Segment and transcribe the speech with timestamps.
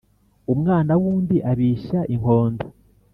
[0.53, 2.65] Umwana wundi abishya inkonda